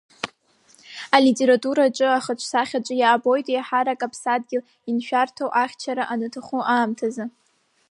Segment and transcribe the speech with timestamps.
[1.17, 7.25] Алитература аҿы ахаҿсахьаҿ иаабоит еиҳарак аԥсадгьыл аншәарҭоу, ахьчара анаҭаху аамҭазы.